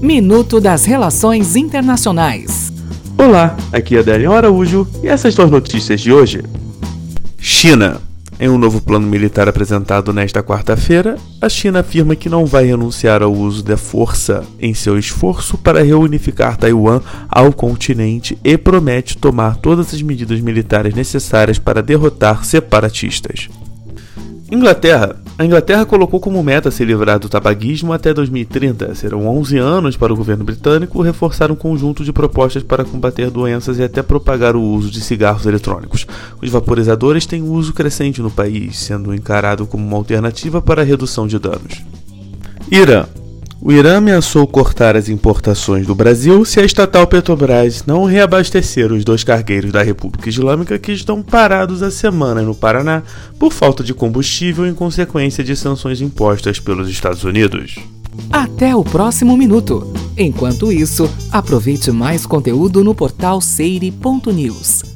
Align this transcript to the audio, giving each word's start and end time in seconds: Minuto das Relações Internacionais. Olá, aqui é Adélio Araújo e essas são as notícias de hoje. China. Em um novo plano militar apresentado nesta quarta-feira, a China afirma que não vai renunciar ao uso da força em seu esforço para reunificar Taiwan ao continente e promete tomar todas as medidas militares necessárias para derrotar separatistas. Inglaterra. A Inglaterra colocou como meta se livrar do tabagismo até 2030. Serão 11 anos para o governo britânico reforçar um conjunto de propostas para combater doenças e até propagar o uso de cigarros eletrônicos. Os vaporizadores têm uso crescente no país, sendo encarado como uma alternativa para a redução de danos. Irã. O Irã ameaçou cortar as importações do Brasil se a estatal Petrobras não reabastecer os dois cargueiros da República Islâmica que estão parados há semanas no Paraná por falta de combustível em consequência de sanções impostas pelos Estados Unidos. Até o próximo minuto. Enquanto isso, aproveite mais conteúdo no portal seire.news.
Minuto 0.00 0.60
das 0.60 0.84
Relações 0.84 1.56
Internacionais. 1.56 2.70
Olá, 3.16 3.56
aqui 3.72 3.96
é 3.96 4.00
Adélio 4.00 4.32
Araújo 4.32 4.86
e 5.02 5.08
essas 5.08 5.34
são 5.34 5.46
as 5.46 5.50
notícias 5.50 6.00
de 6.00 6.12
hoje. 6.12 6.44
China. 7.38 8.00
Em 8.38 8.50
um 8.50 8.58
novo 8.58 8.82
plano 8.82 9.06
militar 9.06 9.48
apresentado 9.48 10.12
nesta 10.12 10.42
quarta-feira, 10.42 11.16
a 11.40 11.48
China 11.48 11.80
afirma 11.80 12.14
que 12.14 12.28
não 12.28 12.44
vai 12.44 12.66
renunciar 12.66 13.22
ao 13.22 13.32
uso 13.32 13.64
da 13.64 13.78
força 13.78 14.44
em 14.60 14.74
seu 14.74 14.98
esforço 14.98 15.56
para 15.56 15.82
reunificar 15.82 16.58
Taiwan 16.58 17.00
ao 17.26 17.50
continente 17.50 18.38
e 18.44 18.58
promete 18.58 19.16
tomar 19.16 19.56
todas 19.56 19.94
as 19.94 20.02
medidas 20.02 20.38
militares 20.40 20.94
necessárias 20.94 21.58
para 21.58 21.82
derrotar 21.82 22.44
separatistas. 22.44 23.48
Inglaterra. 24.52 25.16
A 25.38 25.44
Inglaterra 25.44 25.84
colocou 25.84 26.18
como 26.18 26.42
meta 26.42 26.70
se 26.70 26.82
livrar 26.82 27.18
do 27.18 27.28
tabagismo 27.28 27.92
até 27.92 28.14
2030. 28.14 28.94
Serão 28.94 29.26
11 29.28 29.58
anos 29.58 29.94
para 29.94 30.10
o 30.10 30.16
governo 30.16 30.44
britânico 30.44 31.02
reforçar 31.02 31.50
um 31.50 31.54
conjunto 31.54 32.02
de 32.02 32.10
propostas 32.10 32.62
para 32.62 32.86
combater 32.86 33.30
doenças 33.30 33.78
e 33.78 33.82
até 33.82 34.02
propagar 34.02 34.56
o 34.56 34.62
uso 34.62 34.90
de 34.90 35.02
cigarros 35.02 35.44
eletrônicos. 35.44 36.06
Os 36.40 36.48
vaporizadores 36.48 37.26
têm 37.26 37.42
uso 37.42 37.74
crescente 37.74 38.22
no 38.22 38.30
país, 38.30 38.78
sendo 38.78 39.14
encarado 39.14 39.66
como 39.66 39.86
uma 39.86 39.98
alternativa 39.98 40.62
para 40.62 40.80
a 40.80 40.84
redução 40.84 41.26
de 41.26 41.38
danos. 41.38 41.84
Irã. 42.70 43.04
O 43.60 43.72
Irã 43.72 43.96
ameaçou 43.96 44.46
cortar 44.46 44.96
as 44.96 45.08
importações 45.08 45.86
do 45.86 45.94
Brasil 45.94 46.44
se 46.44 46.60
a 46.60 46.64
estatal 46.64 47.06
Petrobras 47.06 47.84
não 47.86 48.04
reabastecer 48.04 48.92
os 48.92 49.04
dois 49.04 49.24
cargueiros 49.24 49.72
da 49.72 49.82
República 49.82 50.28
Islâmica 50.28 50.78
que 50.78 50.92
estão 50.92 51.22
parados 51.22 51.82
há 51.82 51.90
semanas 51.90 52.44
no 52.44 52.54
Paraná 52.54 53.02
por 53.38 53.52
falta 53.52 53.82
de 53.82 53.94
combustível 53.94 54.66
em 54.66 54.74
consequência 54.74 55.42
de 55.42 55.56
sanções 55.56 56.00
impostas 56.00 56.60
pelos 56.60 56.88
Estados 56.88 57.24
Unidos. 57.24 57.76
Até 58.30 58.74
o 58.74 58.84
próximo 58.84 59.36
minuto. 59.36 59.92
Enquanto 60.16 60.72
isso, 60.72 61.10
aproveite 61.30 61.90
mais 61.90 62.24
conteúdo 62.24 62.84
no 62.84 62.94
portal 62.94 63.40
seire.news. 63.40 64.95